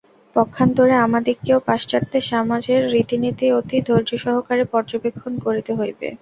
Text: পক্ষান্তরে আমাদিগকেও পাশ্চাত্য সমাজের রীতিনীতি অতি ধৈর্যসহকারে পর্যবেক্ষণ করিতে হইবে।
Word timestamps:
পক্ষান্তরে 0.35 0.95
আমাদিগকেও 0.99 1.59
পাশ্চাত্য 1.67 2.13
সমাজের 2.29 2.81
রীতিনীতি 2.93 3.45
অতি 3.59 3.77
ধৈর্যসহকারে 3.87 4.63
পর্যবেক্ষণ 4.73 5.33
করিতে 5.45 5.71
হইবে। 5.79 6.07